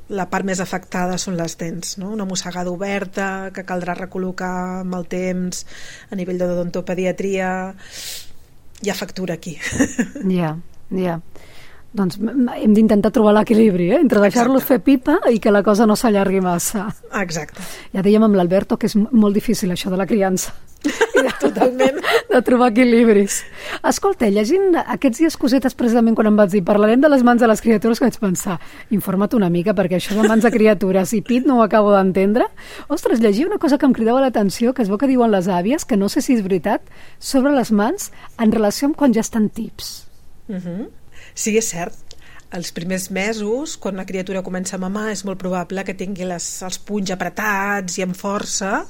la 0.09 0.25
part 0.29 0.43
més 0.45 0.59
afectada 0.59 1.17
són 1.17 1.37
les 1.37 1.53
dents, 1.57 1.97
no? 2.01 2.09
Una 2.11 2.25
mossegada 2.25 2.71
oberta 2.71 3.51
que 3.55 3.63
caldrà 3.63 3.93
recol·locar 3.95 4.81
amb 4.81 4.95
el 4.97 5.05
temps 5.07 5.65
a 6.11 6.15
nivell 6.19 6.37
d'odontopediatria. 6.41 7.51
Hi 8.81 8.89
ha 8.89 8.95
factura 8.97 9.35
aquí. 9.35 9.57
Ja, 10.39 10.55
ja. 10.91 11.19
Doncs 11.93 12.17
m- 12.19 12.31
m- 12.31 12.53
hem 12.55 12.73
d'intentar 12.73 13.11
trobar 13.11 13.33
l'equilibri, 13.35 13.89
eh?, 13.91 13.99
entre 13.99 14.21
deixar-los 14.23 14.63
fer 14.63 14.79
pipa 14.83 15.17
i 15.31 15.39
que 15.43 15.51
la 15.51 15.61
cosa 15.63 15.85
no 15.85 15.95
s'allargui 15.99 16.39
massa. 16.41 16.85
Exacte. 17.19 17.59
Ja 17.93 18.01
dèiem 18.03 18.23
amb 18.23 18.35
l'Alberto 18.39 18.77
que 18.79 18.87
és 18.87 18.95
molt 18.95 19.35
difícil 19.35 19.71
això 19.75 19.91
de 19.91 19.99
la 19.99 20.07
criança. 20.07 20.53
Totalment. 21.41 21.99
De 22.29 22.41
trobar 22.45 22.71
equilibris. 22.71 23.41
Escolta, 23.87 24.29
llegint 24.33 24.77
aquests 24.81 25.21
dies 25.21 25.37
cosetes 25.39 25.75
precisament 25.77 26.15
quan 26.17 26.29
em 26.31 26.37
vas 26.39 26.51
dir 26.53 26.63
parlarem 26.65 27.01
de 27.01 27.09
les 27.11 27.25
mans 27.25 27.41
de 27.41 27.49
les 27.49 27.61
criatures 27.61 27.99
que 27.99 28.07
vaig 28.07 28.19
pensar, 28.21 28.57
informa't 28.93 29.35
una 29.37 29.51
mica 29.53 29.75
perquè 29.77 29.99
això 29.99 30.17
de 30.17 30.27
mans 30.27 30.45
de 30.45 30.51
criatures 30.53 31.13
i 31.17 31.21
pit 31.25 31.47
no 31.47 31.59
ho 31.59 31.65
acabo 31.65 31.93
d'entendre. 31.93 32.47
Ostres, 32.89 33.21
llegia 33.21 33.49
una 33.49 33.61
cosa 33.61 33.77
que 33.77 33.85
em 33.89 33.93
cridava 33.93 34.23
l'atenció, 34.23 34.73
que 34.73 34.85
es 34.85 34.89
veu 34.89 34.99
que 35.01 35.09
diuen 35.11 35.33
les 35.33 35.47
àvies, 35.47 35.85
que 35.85 35.97
no 35.97 36.09
sé 36.09 36.23
si 36.25 36.37
és 36.37 36.45
veritat, 36.45 36.85
sobre 37.19 37.53
les 37.55 37.71
mans 37.71 38.11
en 38.37 38.53
relació 38.53 38.89
amb 38.89 38.97
quan 38.97 39.13
ja 39.13 39.21
estan 39.21 39.49
tips. 39.49 40.07
Uh 40.49 40.55
-huh. 40.55 40.89
Sí, 41.33 41.57
és 41.57 41.69
cert. 41.69 41.93
Els 42.51 42.73
primers 42.75 43.09
mesos, 43.11 43.77
quan 43.77 43.95
una 43.95 44.05
criatura 44.05 44.43
comença 44.43 44.75
a 44.75 44.79
mamar, 44.79 45.11
és 45.11 45.23
molt 45.23 45.39
probable 45.39 45.85
que 45.87 45.93
tingui 45.93 46.25
les, 46.25 46.61
els 46.67 46.79
punys 46.79 47.11
apretats 47.11 47.97
i 47.97 48.03
amb 48.03 48.15
força, 48.15 48.85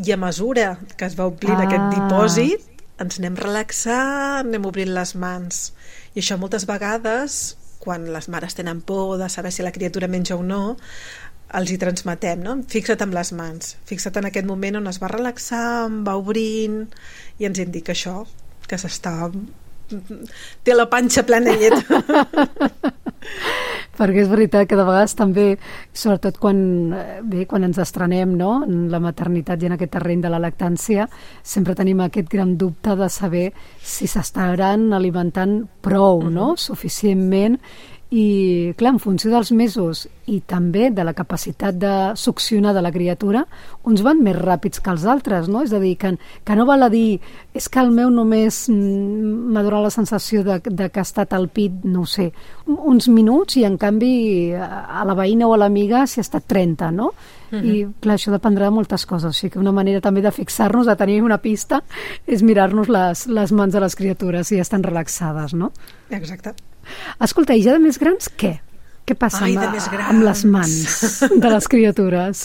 i 0.00 0.12
a 0.12 0.16
mesura 0.16 0.78
que 0.96 1.04
es 1.06 1.16
va 1.18 1.26
omplint 1.28 1.58
Ah. 1.58 1.66
aquest 1.66 1.94
dipòsit, 1.94 2.66
ens 3.00 3.18
anem 3.18 3.36
relaxant, 3.36 4.46
anem 4.48 4.66
obrint 4.68 4.92
les 4.94 5.14
mans. 5.14 5.72
I 6.14 6.20
això 6.20 6.38
moltes 6.38 6.66
vegades, 6.66 7.56
quan 7.78 8.12
les 8.12 8.28
mares 8.28 8.54
tenen 8.54 8.80
por 8.80 9.18
de 9.18 9.28
saber 9.28 9.52
si 9.52 9.62
la 9.62 9.72
criatura 9.72 10.08
menja 10.08 10.36
o 10.36 10.42
no, 10.42 10.76
els 11.52 11.70
hi 11.70 11.78
transmetem, 11.78 12.42
no? 12.44 12.62
Fixa't 12.68 13.02
amb 13.02 13.14
les 13.14 13.32
mans, 13.32 13.76
fixa't 13.88 14.16
en 14.20 14.28
aquest 14.28 14.46
moment 14.46 14.76
on 14.76 14.86
es 14.86 15.00
va 15.02 15.08
relaxant, 15.08 16.04
va 16.06 16.16
obrint 16.16 16.88
i 17.38 17.48
ens 17.48 17.58
indica 17.58 17.92
això, 17.92 18.26
que 18.68 18.78
s'està 18.78 19.30
té 20.64 20.76
la 20.76 20.86
panxa 20.90 21.24
plena 21.26 21.54
llet. 21.58 21.76
Perquè 24.00 24.22
és 24.22 24.30
veritat 24.30 24.68
que 24.68 24.78
de 24.78 24.84
vegades 24.86 25.12
també, 25.18 25.46
sobretot 25.92 26.38
quan, 26.40 26.58
eh, 26.96 27.18
bé, 27.20 27.44
quan 27.50 27.66
ens 27.66 27.80
estrenem 27.82 28.32
no? 28.38 28.62
en 28.64 28.86
la 28.92 29.00
maternitat 29.02 29.60
i 29.60 29.68
en 29.68 29.76
aquest 29.76 29.92
terreny 29.98 30.22
de 30.24 30.30
la 30.32 30.40
lactància, 30.40 31.04
sempre 31.42 31.76
tenim 31.76 32.00
aquest 32.00 32.30
gran 32.32 32.56
dubte 32.56 32.96
de 32.96 33.10
saber 33.12 33.50
si 33.84 34.08
s'estaran 34.08 34.88
alimentant 34.96 35.58
prou, 35.84 36.24
no? 36.32 36.54
suficientment, 36.56 37.60
i 38.10 38.74
clar, 38.74 38.96
en 38.96 38.98
funció 38.98 39.30
dels 39.30 39.52
mesos 39.54 40.08
i 40.26 40.40
també 40.42 40.88
de 40.90 41.04
la 41.06 41.12
capacitat 41.14 41.76
de 41.78 41.92
succionar 42.18 42.72
de 42.74 42.82
la 42.82 42.90
criatura, 42.90 43.44
uns 43.86 44.02
van 44.02 44.18
més 44.22 44.34
ràpids 44.34 44.82
que 44.82 44.90
els 44.90 45.04
altres, 45.06 45.46
no? 45.46 45.62
És 45.62 45.70
a 45.72 45.78
dir, 45.78 45.92
que, 45.98 46.16
que 46.18 46.56
no 46.58 46.66
val 46.66 46.82
a 46.82 46.90
dir 46.90 47.20
és 47.54 47.68
que 47.70 47.78
el 47.78 47.92
meu 47.94 48.10
només 48.10 48.64
mm, 48.70 49.52
m'ha 49.54 49.62
donat 49.62 49.86
la 49.86 49.92
sensació 49.94 50.42
de, 50.46 50.58
de 50.64 50.88
que 50.90 51.02
ha 51.02 51.06
estat 51.06 51.36
al 51.38 51.46
pit, 51.54 51.84
no 51.86 52.02
sé, 52.02 52.32
uns 52.66 53.06
minuts 53.10 53.60
i 53.60 53.64
en 53.68 53.78
canvi 53.78 54.12
a 54.58 55.04
la 55.06 55.14
veïna 55.14 55.46
o 55.46 55.54
a 55.54 55.60
l'amiga 55.62 56.02
s'hi 56.06 56.18
ha 56.18 56.26
estat 56.26 56.48
30, 56.50 56.90
no? 56.90 57.12
Uh 57.50 57.58
-huh. 57.58 57.62
I 57.64 57.86
clar, 58.00 58.16
això 58.16 58.32
dependrà 58.34 58.66
de 58.66 58.74
moltes 58.74 59.06
coses, 59.06 59.30
o 59.30 59.32
sigui 59.32 59.52
que 59.52 59.58
una 59.58 59.72
manera 59.72 60.00
també 60.00 60.20
de 60.20 60.32
fixar-nos, 60.32 60.86
de 60.86 60.96
tenir 60.96 61.22
una 61.22 61.38
pista, 61.38 61.82
és 62.26 62.42
mirar-nos 62.42 62.88
les, 62.88 63.26
les 63.26 63.52
mans 63.52 63.72
de 63.72 63.80
les 63.80 63.94
criatures 63.94 64.48
si 64.48 64.58
estan 64.58 64.82
relaxades, 64.82 65.54
no? 65.54 65.72
Exacte. 66.10 66.54
Escolta, 67.20 67.56
i 67.56 67.64
ja 67.64 67.76
de 67.76 67.82
més 67.82 67.98
grans, 68.00 68.30
què? 68.40 68.56
Què 69.06 69.16
passa 69.18 69.44
Ai, 69.46 69.56
amb, 69.58 69.76
amb 70.06 70.22
les 70.22 70.44
mans 70.46 71.00
de 71.32 71.50
les 71.50 71.68
criatures? 71.72 72.42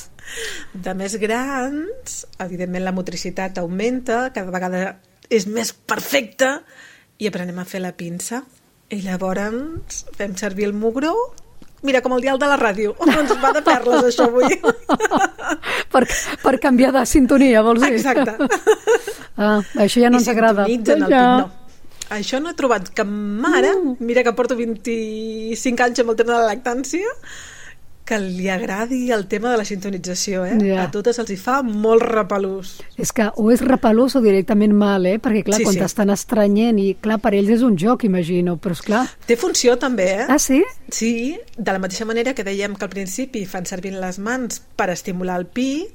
De 0.73 0.93
més 0.97 1.17
grans, 1.21 2.17
evidentment 2.41 2.85
la 2.85 2.93
motricitat 2.95 3.59
augmenta, 3.61 4.29
cada 4.33 4.53
vegada 4.53 4.83
és 5.29 5.45
més 5.47 5.73
perfecta 5.73 6.59
i 7.21 7.29
aprenem 7.29 7.59
a 7.61 7.67
fer 7.69 7.83
la 7.83 7.93
pinça. 7.97 8.41
I 8.89 9.01
llavors 9.05 10.03
fem 10.17 10.35
servir 10.37 10.67
el 10.69 10.75
mugró 10.77 11.13
Mira, 11.85 12.01
com 12.01 12.15
el 12.15 12.23
dial 12.23 12.39
de 12.41 12.47
la 12.49 12.57
ràdio. 12.57 12.95
Ens 13.05 13.33
va 13.43 13.51
de 13.53 13.61
perles, 13.65 14.07
això, 14.09 14.25
avui. 14.25 14.57
per, 15.93 16.01
per 16.41 16.55
canviar 16.63 16.91
de 16.95 17.05
sintonia, 17.09 17.61
vols 17.65 17.83
dir? 17.85 17.93
Exacte. 17.99 18.49
Ah, 19.35 19.59
això 19.83 20.01
ja 20.01 20.09
no 20.09 20.17
I 20.17 20.23
ens 20.23 20.31
agrada. 20.33 20.65
sintonitzen 20.65 21.05
el 21.05 21.13
ja. 21.13 21.21
pit, 21.21 21.45
no. 21.45 21.64
Això 22.13 22.39
no 22.41 22.51
he 22.51 22.53
trobat 22.57 22.89
cap 22.93 23.07
mare, 23.07 23.73
Mm. 23.75 23.95
mira 23.99 24.23
que 24.23 24.33
porto 24.33 24.55
25 24.55 25.81
anys 25.83 25.99
amb 25.99 26.09
el 26.11 26.15
tema 26.15 26.33
de 26.33 26.39
la 26.39 26.53
lactància, 26.53 27.07
que 28.05 28.19
li 28.19 28.47
agradi 28.53 29.11
el 29.11 29.23
tema 29.27 29.49
de 29.49 29.57
la 29.57 29.65
sintonització, 29.65 30.43
eh? 30.45 30.59
Ja. 30.61 30.83
A 30.83 30.91
totes 30.91 31.17
els 31.17 31.31
hi 31.31 31.37
fa 31.41 31.63
molt 31.63 32.03
repelús. 32.03 32.75
És 33.01 33.11
que 33.11 33.31
o 33.35 33.49
és 33.49 33.61
repelós 33.65 34.15
o 34.15 34.21
directament 34.21 34.75
mal, 34.77 35.07
eh? 35.07 35.17
Perquè, 35.17 35.43
clar, 35.43 35.57
Sí, 35.57 35.63
quan 35.63 35.73
sí. 35.73 35.79
t'estan 35.81 36.11
estranyent 36.13 36.77
i, 36.77 36.95
clar, 37.01 37.17
per 37.19 37.33
ells 37.33 37.49
és 37.49 37.63
un 37.63 37.75
joc, 37.75 38.03
imagino, 38.05 38.57
però, 38.61 38.73
és 38.77 38.81
clar... 38.85 39.07
Té 39.25 39.35
funció 39.35 39.79
també, 39.79 40.05
eh? 40.21 40.25
Ah, 40.29 40.37
sí? 40.37 40.63
Sí, 40.91 41.39
de 41.57 41.71
la 41.71 41.79
mateixa 41.79 42.05
manera 42.05 42.35
que 42.35 42.43
dèiem 42.45 42.75
que 42.77 42.85
al 42.85 42.91
principi 42.93 43.47
fan 43.47 43.65
servir 43.65 43.93
les 43.93 44.19
mans 44.19 44.61
per 44.75 44.91
estimular 44.91 45.39
el 45.39 45.47
pit, 45.47 45.89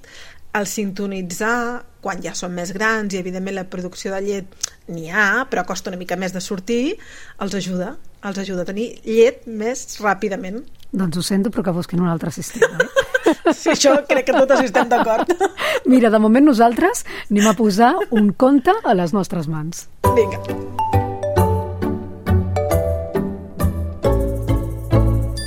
al 0.52 0.66
sintonitzar, 0.66 1.84
quan 2.00 2.22
ja 2.24 2.34
són 2.36 2.54
més 2.56 2.72
grans 2.76 3.14
i 3.14 3.20
evidentment 3.20 3.56
la 3.56 3.66
producció 3.68 4.12
de 4.14 4.20
llet 4.24 4.68
n'hi 4.90 5.10
ha, 5.12 5.46
però 5.50 5.64
costa 5.68 5.92
una 5.92 6.00
mica 6.00 6.18
més 6.20 6.34
de 6.34 6.42
sortir, 6.44 6.96
els 7.40 7.54
ajuda, 7.54 7.94
els 8.24 8.40
ajuda 8.42 8.64
a 8.64 8.68
tenir 8.68 8.90
llet 9.04 9.46
més 9.46 9.86
ràpidament. 10.00 10.62
Doncs 10.90 11.20
ho 11.20 11.22
sento, 11.22 11.52
però 11.54 11.68
que 11.68 11.76
busquin 11.76 12.02
un 12.02 12.10
altre 12.10 12.32
sistema. 12.34 12.80
Eh? 12.80 13.06
Sí, 13.54 13.70
això 13.70 13.92
crec 14.08 14.24
que 14.26 14.34
totes 14.34 14.62
estem 14.64 14.88
d'acord. 14.90 15.28
Mira, 15.90 16.10
de 16.10 16.18
moment 16.22 16.48
nosaltres 16.48 17.04
anem 17.28 17.50
a 17.50 17.54
posar 17.58 17.92
un 18.10 18.32
conte 18.32 18.74
a 18.82 18.96
les 18.96 19.14
nostres 19.14 19.46
mans. 19.50 19.86
Vinga. 20.16 20.40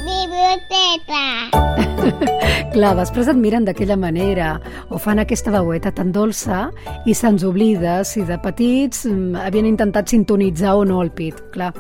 Biblioteca. 0.06 1.73
Clar, 2.74 2.94
després 2.98 3.30
et 3.30 3.38
miren 3.38 3.68
d'aquella 3.68 3.98
manera 4.00 4.56
o 4.90 5.00
fan 5.02 5.22
aquesta 5.22 5.54
veueta 5.54 5.92
tan 5.96 6.12
dolça 6.16 6.66
i 7.06 7.16
se'ns 7.18 7.46
oblida 7.48 8.02
si 8.08 8.24
de 8.28 8.38
petits 8.42 9.06
mm, 9.10 9.38
havien 9.46 9.68
intentat 9.70 10.10
sintonitzar 10.12 10.76
o 10.80 10.84
no 10.88 11.02
el 11.04 11.12
pit. 11.16 11.40
Clar, 11.54 11.72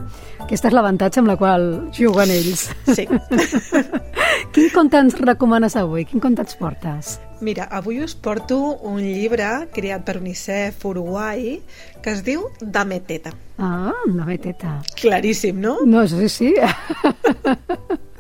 aquesta 0.45 0.69
és 0.69 0.75
l'avantatge 0.75 1.21
amb 1.21 1.31
la 1.33 1.37
qual 1.39 1.67
juguen 1.97 2.31
ells. 2.33 2.67
Sí. 2.93 3.07
Quin 4.53 4.69
conte 4.73 4.99
ens 5.01 5.17
recomanes 5.19 5.77
avui? 5.79 6.05
Quin 6.09 6.21
conte 6.23 6.45
ens 6.45 6.57
portes? 6.59 7.17
Mira, 7.43 7.65
avui 7.75 7.99
us 8.03 8.13
porto 8.15 8.59
un 8.87 9.01
llibre 9.01 9.49
creat 9.73 10.05
per 10.07 10.19
UNICEF 10.21 10.85
Uruguai 10.87 11.57
que 12.03 12.13
es 12.13 12.23
diu 12.23 12.47
Dame 12.61 13.01
Teta. 13.03 13.33
Ah, 13.57 13.91
una 14.07 14.25
beteta. 14.25 14.79
Claríssim, 14.99 15.59
no? 15.61 15.77
No, 15.85 16.07
sí, 16.07 16.29
sí. 16.29 16.53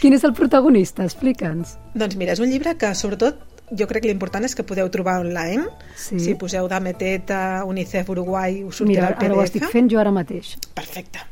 Quin 0.00 0.14
és 0.16 0.24
el 0.24 0.32
protagonista? 0.36 1.04
Explica'ns. 1.04 1.76
Doncs 1.94 2.16
mira, 2.16 2.32
és 2.32 2.40
un 2.40 2.50
llibre 2.50 2.74
que 2.76 2.90
sobretot 2.94 3.38
jo 3.74 3.86
crec 3.88 4.02
que 4.04 4.08
l'important 4.10 4.44
és 4.44 4.54
que 4.54 4.62
podeu 4.66 4.90
trobar 4.92 5.20
online. 5.22 5.64
Sí. 5.96 6.18
Si 6.20 6.34
poseu 6.40 6.68
Dame 6.68 6.92
Teta, 6.94 7.62
UNICEF 7.64 8.10
Uruguai, 8.12 8.62
us 8.64 8.80
Mira, 8.82 9.08
sortirà 9.08 9.08
el 9.08 9.14
ara 9.14 9.34
ho 9.34 9.38
PDF. 9.40 9.44
estic 9.50 9.70
fent 9.72 9.88
jo 9.90 10.00
ara 10.00 10.12
mateix. 10.12 10.56
Perfecte. 10.74 11.22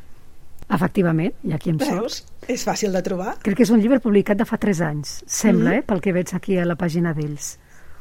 Efectivament, 0.73 1.35
i 1.45 1.53
aquí 1.53 1.71
em. 1.71 1.77
Veus? 1.83 2.23
És 2.49 2.65
fàcil 2.67 2.93
de 2.97 3.03
trobar. 3.05 3.35
Crec 3.45 3.59
que 3.59 3.67
és 3.67 3.71
un 3.75 3.81
llibre 3.83 4.01
publicat 4.01 4.39
de 4.41 4.47
fa 4.49 4.57
3 4.59 4.81
anys, 4.81 5.19
sembla, 5.27 5.71
Mhm. 5.71 5.79
eh, 5.79 5.83
pel 5.83 6.01
que 6.01 6.13
veig 6.13 6.33
aquí 6.35 6.57
a 6.59 6.65
la 6.65 6.77
pàgina 6.77 7.13
d'ells. 7.15 7.59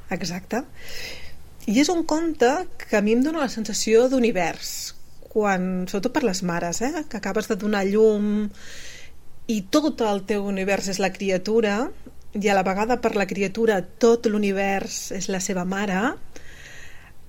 Exacte. 0.09 0.63
I 1.67 1.79
és 1.79 1.89
un 1.89 2.03
conte 2.05 2.67
que 2.77 2.97
a 2.97 3.01
mi 3.01 3.11
em 3.13 3.21
dóna 3.23 3.39
la 3.39 3.49
sensació 3.49 4.07
d'univers, 4.09 4.95
quan, 5.29 5.85
sobretot 5.87 6.11
per 6.13 6.23
les 6.23 6.41
mares, 6.43 6.81
eh? 6.81 7.05
que 7.09 7.17
acabes 7.17 7.47
de 7.47 7.55
donar 7.55 7.85
llum 7.85 8.49
i 9.47 9.61
tot 9.73 10.01
el 10.05 10.23
teu 10.29 10.45
univers 10.47 10.91
és 10.91 10.99
la 11.01 11.11
criatura 11.13 11.89
i 12.33 12.47
a 12.47 12.55
la 12.55 12.63
vegada 12.63 12.99
per 13.01 13.15
la 13.15 13.27
criatura 13.27 13.81
tot 13.81 14.27
l'univers 14.31 15.11
és 15.15 15.27
la 15.27 15.41
seva 15.43 15.65
mare, 15.65 16.13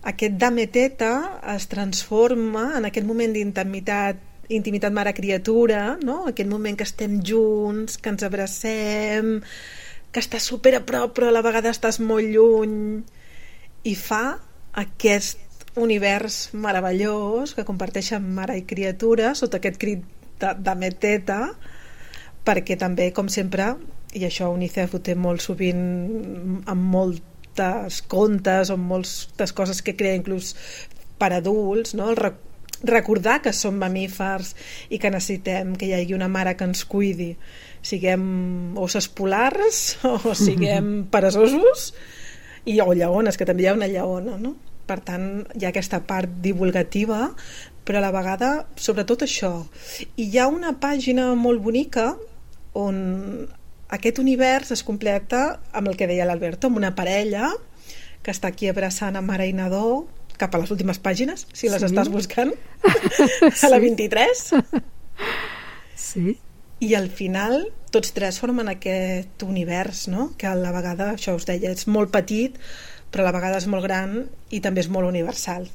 aquest 0.03 0.35
dame 0.39 0.67
teta 0.67 1.41
es 1.55 1.69
transforma 1.71 2.73
en 2.79 2.87
aquest 2.89 3.07
moment 3.07 3.35
d'intimitat 3.35 4.29
intimitat 4.53 4.93
mare-criatura, 4.93 5.97
no? 6.03 6.27
aquest 6.29 6.51
moment 6.51 6.77
que 6.77 6.85
estem 6.85 7.21
junts, 7.25 7.97
que 7.97 8.11
ens 8.13 8.25
abracem, 8.27 9.39
que 10.13 10.21
estàs 10.21 10.45
super 10.51 10.75
a 10.77 10.83
prop 10.85 11.15
però 11.17 11.31
a 11.31 11.37
la 11.37 11.45
vegada 11.45 11.73
estàs 11.73 12.01
molt 12.03 12.29
lluny. 12.29 12.75
I 13.89 13.95
fa 13.97 14.37
aquest 14.83 15.41
univers 15.81 16.51
meravellós 16.53 17.55
que 17.57 17.65
comparteixen 17.65 18.27
mare 18.37 18.59
i 18.59 18.67
criatura 18.69 19.33
sota 19.39 19.57
aquest 19.57 19.79
crit 19.81 20.03
de, 20.43 20.53
de 20.59 20.75
meteta 20.77 21.39
perquè 22.47 22.77
també, 22.79 23.11
com 23.15 23.29
sempre, 23.33 23.75
i 24.13 24.25
això 24.29 24.51
UNICEF 24.53 24.97
ho 24.97 25.03
té 25.05 25.17
molt 25.17 25.45
sovint 25.45 25.83
amb 26.69 26.89
moltes 26.95 28.03
contes 28.13 28.71
o 28.71 28.79
amb 28.79 28.89
moltes 28.97 29.53
coses 29.57 29.83
que 29.83 29.97
crea 29.97 30.19
inclús 30.19 30.55
per 31.19 31.33
adults, 31.39 31.95
no? 31.95 32.11
el 32.11 32.19
rec 32.19 32.41
recordar 32.83 33.41
que 33.43 33.53
som 33.55 33.77
mamífers 33.79 34.57
i 34.91 34.99
que 34.99 35.11
necessitem 35.11 35.77
que 35.79 35.87
hi 35.87 35.95
hagi 35.95 36.17
una 36.17 36.29
mare 36.29 36.57
que 36.59 36.67
ens 36.67 36.85
cuidi 36.85 37.31
siguem 37.83 38.75
osses 38.79 39.09
polars 39.09 39.99
o 40.11 40.35
siguem 40.35 41.05
peresosos 41.13 41.93
i, 42.65 42.79
o 42.81 42.93
lleones, 42.95 43.39
que 43.39 43.47
també 43.47 43.65
hi 43.65 43.71
ha 43.71 43.77
una 43.79 43.91
lleona 43.91 44.37
no? 44.39 44.57
per 44.87 44.99
tant 45.07 45.47
hi 45.55 45.65
ha 45.65 45.71
aquesta 45.71 46.03
part 46.07 46.41
divulgativa 46.43 47.31
però 47.87 47.99
a 47.99 48.05
la 48.05 48.13
vegada 48.15 48.51
sobretot 48.75 49.25
això 49.27 49.55
i 50.17 50.29
hi 50.29 50.39
ha 50.39 50.51
una 50.51 50.75
pàgina 50.83 51.33
molt 51.39 51.63
bonica 51.63 52.13
on 52.73 53.49
aquest 53.93 54.19
univers 54.19 54.71
es 54.73 54.83
completa 54.83 55.61
amb 55.73 55.89
el 55.89 55.97
que 55.97 56.07
deia 56.09 56.25
l'Alberto, 56.29 56.69
amb 56.71 56.79
una 56.81 56.95
parella 56.97 57.51
que 58.23 58.31
està 58.33 58.49
aquí 58.53 58.69
abraçant 58.71 59.17
a 59.19 59.23
mare 59.23 59.49
i 59.51 59.53
nadó 59.53 60.07
cap 60.39 60.55
a 60.55 60.59
les 60.63 60.71
últimes 60.73 60.99
pàgines, 60.99 61.47
si 61.53 61.69
les 61.69 61.83
Sí. 61.83 61.87
estàs 61.91 62.09
buscant, 62.11 62.53
a 63.63 63.69
la 63.69 63.79
23. 63.79 64.55
Sí. 65.95 66.39
I 66.83 66.95
al 66.99 67.11
final 67.15 67.69
tots 67.93 68.15
tres 68.17 68.39
formen 68.41 68.69
aquest 68.73 69.43
univers, 69.45 70.07
no? 70.09 70.33
que 70.39 70.47
a 70.49 70.55
la 70.57 70.73
vegada, 70.73 71.13
això 71.15 71.35
us 71.37 71.45
deia, 71.47 71.71
és 71.71 71.87
molt 71.87 72.11
petit, 72.11 72.57
però 73.13 73.23
a 73.23 73.29
la 73.29 73.37
vegada 73.37 73.59
és 73.61 73.69
molt 73.69 73.85
gran 73.85 74.25
i 74.51 74.63
també 74.65 74.81
és 74.81 74.89
molt 74.89 75.07
universal. 75.07 75.69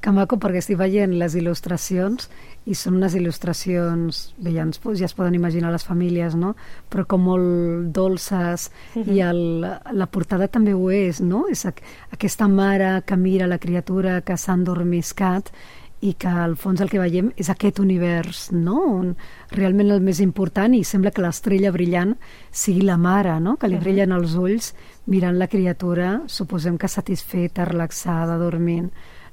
Que 0.00 0.12
maco, 0.16 0.38
perquè 0.40 0.62
estic 0.62 0.78
veient 0.80 1.12
les 1.20 1.34
il·lustracions 1.36 2.30
i 2.70 2.76
són 2.76 2.96
unes 2.96 3.12
il·lustracions, 3.18 4.20
bé, 4.40 4.54
ja, 4.54 4.64
ens, 4.64 4.80
ja 4.96 5.04
es 5.04 5.14
poden 5.16 5.34
imaginar 5.36 5.72
les 5.72 5.84
famílies, 5.84 6.36
no? 6.36 6.54
Però 6.88 7.04
com 7.08 7.26
molt 7.28 7.92
dolces 7.92 8.70
uh 8.94 9.02
-huh. 9.02 9.12
i 9.12 9.20
el, 9.20 9.60
la 9.92 10.06
portada 10.06 10.48
també 10.48 10.72
ho 10.74 10.90
és, 10.90 11.20
no? 11.20 11.46
És 11.48 11.66
aqu 11.66 11.82
aquesta 12.12 12.48
mare 12.48 13.02
que 13.04 13.16
mira 13.16 13.46
la 13.46 13.58
criatura 13.58 14.22
que 14.22 14.36
s'ha 14.36 14.54
endormiscat 14.54 15.52
i 16.00 16.14
que 16.14 16.28
al 16.28 16.56
fons 16.56 16.80
el 16.80 16.88
que 16.88 16.98
veiem 16.98 17.30
és 17.36 17.50
aquest 17.52 17.78
univers, 17.78 18.50
no? 18.52 18.78
On 19.02 19.16
realment 19.52 19.90
el 19.90 20.00
més 20.00 20.20
important 20.20 20.74
i 20.74 20.82
sembla 20.84 21.10
que 21.10 21.20
l'estrella 21.20 21.72
brillant 21.72 22.16
sigui 22.50 22.86
la 22.88 22.96
mare, 22.96 23.38
no? 23.40 23.56
Que 23.60 23.68
li 23.68 23.76
brillen 23.76 24.12
els 24.12 24.34
ulls 24.34 24.72
mirant 25.06 25.38
la 25.38 25.48
criatura, 25.48 26.22
suposem 26.26 26.78
que 26.78 26.88
satisfeta, 26.88 27.66
relaxada, 27.68 28.38
dormint. 28.38 28.90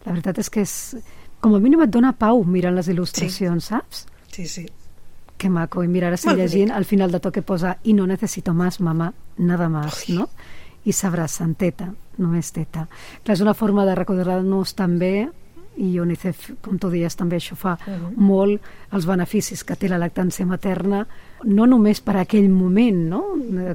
La 0.07 0.15
veritat 0.15 0.39
és 0.39 0.49
que 0.49 0.63
és, 0.63 0.73
com 1.43 1.55
a 1.55 1.59
mínim 1.59 1.83
et 1.83 1.91
dona 1.91 2.13
pau 2.15 2.45
mirant 2.47 2.75
les 2.77 2.87
il·lustracions, 2.93 3.65
sí. 3.65 3.73
saps? 3.73 4.05
Sí, 4.31 4.47
sí. 4.47 4.63
Que 5.37 5.51
maco, 5.53 5.83
i 5.83 5.89
mira, 5.91 6.07
ara 6.07 6.17
estic 6.17 6.39
llegint 6.39 6.71
al 6.73 6.87
final 6.87 7.11
de 7.13 7.19
tot 7.21 7.35
que 7.35 7.43
posa 7.45 7.75
i 7.83 7.93
no 7.93 8.07
necesito 8.07 8.55
más, 8.57 8.79
mamá, 8.79 9.11
nada 9.37 9.67
más, 9.69 10.05
Ui. 10.07 10.15
no? 10.17 10.29
I 10.87 10.95
s'abracen, 10.95 11.53
teta, 11.59 11.91
només 12.17 12.53
teta. 12.55 12.87
Clar, 13.23 13.35
és 13.35 13.43
una 13.43 13.53
forma 13.53 13.83
de 13.85 13.97
recordar-nos 13.99 14.73
també 14.79 15.27
i 15.77 15.99
UNICEF, 15.99 16.53
com 16.63 16.79
tu 16.81 16.89
dies, 16.89 17.15
també 17.15 17.37
això 17.37 17.55
fa 17.55 17.77
uh 17.77 17.93
-huh. 17.93 18.15
molt 18.15 18.61
els 18.91 19.05
beneficis 19.05 19.63
que 19.63 19.75
té 19.75 19.89
la 19.89 19.99
lactància 19.99 20.45
materna, 20.45 21.05
no 21.43 21.67
només 21.69 22.01
per 22.01 22.17
aquell 22.17 22.49
moment, 22.49 23.03
no?, 23.11 23.23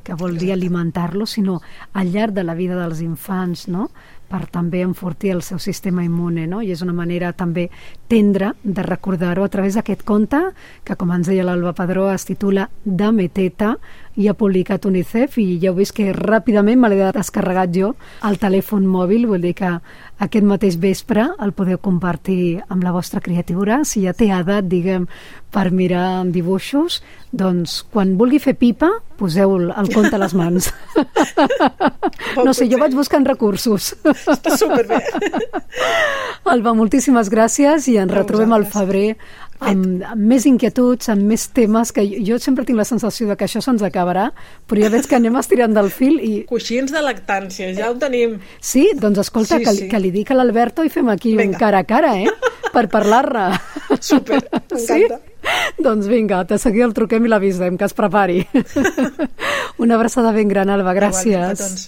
que 0.02 0.16
vol 0.19 0.38
dir 0.38 0.52
alimentar-lo, 0.52 1.26
sinó 1.26 1.61
al 1.92 2.12
llarg 2.12 2.35
de 2.35 2.45
la 2.45 2.59
vida 2.59 2.78
dels 2.81 3.02
infants, 3.04 3.69
no?, 3.69 3.90
per 4.33 4.47
també 4.49 4.81
enfortir 4.81 5.35
el 5.35 5.42
seu 5.45 5.59
sistema 5.61 6.04
immune, 6.07 6.47
no? 6.49 6.62
I 6.64 6.73
és 6.73 6.81
una 6.81 6.95
manera 6.97 7.35
també 7.37 7.66
tendra 8.09 8.54
de 8.64 8.85
recordar-ho 8.87 9.45
a 9.45 9.50
través 9.52 9.76
d'aquest 9.76 10.07
conte 10.09 10.40
que, 10.87 10.97
com 10.97 11.12
ens 11.12 11.28
deia 11.28 11.45
l'Alba 11.45 11.75
Padró, 11.76 12.09
es 12.12 12.25
titula 12.25 12.71
Dame 12.85 13.28
teta 13.28 13.75
i 14.16 14.28
ha 14.28 14.37
publicat 14.37 14.87
UNICEF 14.88 15.38
i 15.40 15.47
ja 15.61 15.71
heu 15.71 15.76
vist 15.76 15.95
que 15.97 16.12
ràpidament 16.16 16.81
me 16.81 16.88
l'he 16.92 17.12
descarregat 17.12 17.76
jo 17.76 17.92
al 18.25 18.40
telèfon 18.40 18.88
mòbil, 18.88 19.28
vull 19.28 19.45
dir 19.45 19.54
que 19.59 19.75
aquest 20.25 20.49
mateix 20.49 20.78
vespre 20.81 21.28
el 21.40 21.52
podeu 21.52 21.81
compartir 21.81 22.62
amb 22.69 22.85
la 22.85 22.92
vostra 22.92 23.21
criatura, 23.21 23.83
si 23.85 24.07
ja 24.07 24.16
té 24.16 24.31
edat, 24.33 24.64
diguem, 24.69 25.09
per 25.52 25.68
mirar 25.71 26.25
dibuixos, 26.32 27.02
doncs 27.32 27.82
quan 27.92 28.14
vulgui 28.21 28.40
fer 28.40 28.54
pipa, 28.56 28.88
poseu 29.21 29.54
el 29.61 29.90
conte 29.92 30.16
a 30.16 30.21
les 30.23 30.35
mans. 30.37 30.71
no 32.47 32.54
sé, 32.56 32.68
jo 32.73 32.80
vaig 32.80 32.97
buscant 32.97 33.28
recursos. 33.28 33.92
Està 34.02 34.56
superbé. 34.56 35.02
Alba, 36.52 36.75
moltíssimes 36.76 37.30
gràcies 37.32 37.88
i 37.92 37.99
ens 38.00 38.12
retrobem 38.12 38.52
al 38.56 38.66
febrer 38.73 39.11
amb, 39.62 40.02
amb 40.06 40.25
més 40.32 40.47
inquietuds, 40.49 41.09
amb 41.12 41.28
més 41.28 41.47
temes, 41.54 41.92
que 41.94 42.04
jo, 42.09 42.23
jo 42.32 42.38
sempre 42.42 42.66
tinc 42.68 42.80
la 42.80 42.88
sensació 42.88 43.28
de 43.30 43.37
que 43.38 43.47
això 43.47 43.62
se'ns 43.64 43.85
acabarà, 43.87 44.30
però 44.68 44.82
ja 44.85 44.90
veig 44.92 45.06
que 45.09 45.18
anem 45.18 45.38
estirant 45.40 45.76
del 45.76 45.92
fil 45.94 46.18
i... 46.18 46.32
Coixins 46.49 46.94
de 46.94 47.04
lactància, 47.04 47.71
ja 47.76 47.92
ho 47.92 47.97
tenim. 48.00 48.38
Sí? 48.61 48.88
Doncs 48.99 49.23
escolta, 49.26 49.61
sí, 49.61 49.66
que, 49.66 49.76
sí. 49.85 49.88
que 49.92 50.02
li 50.02 50.12
dic 50.14 50.32
a 50.32 50.38
l'Alberto 50.38 50.87
i 50.87 50.92
fem 50.92 51.12
aquí 51.12 51.37
Venga. 51.38 51.56
un 51.56 51.61
cara 51.61 51.85
a 51.85 51.88
cara, 51.88 52.16
eh? 52.18 52.28
Per 52.73 52.87
parlar-ne. 52.93 53.49
Super, 54.00 54.41
m'encanta. 54.43 54.79
Sí? 54.81 55.31
Doncs 55.83 56.07
vinga, 56.07 56.43
de 56.49 56.59
seguida 56.61 56.87
el 56.87 56.95
truquem 56.97 57.26
i 57.26 57.31
l'avisem, 57.31 57.76
que 57.79 57.88
es 57.88 57.95
prepari. 57.99 58.43
Una 59.83 59.97
abraçada 59.99 60.33
ben 60.33 60.49
gran, 60.49 60.71
Alba, 60.71 60.95
gràcies. 60.97 61.59
Igual, 61.59 61.79